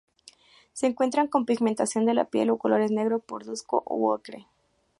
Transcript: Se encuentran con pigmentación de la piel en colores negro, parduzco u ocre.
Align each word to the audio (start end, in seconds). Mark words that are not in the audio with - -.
Se 0.73 0.87
encuentran 0.87 1.27
con 1.27 1.45
pigmentación 1.45 2.07
de 2.07 2.15
la 2.15 2.25
piel 2.25 2.49
en 2.49 2.57
colores 2.57 2.89
negro, 2.89 3.19
parduzco 3.19 3.83
u 3.85 4.09
ocre. 4.09 4.47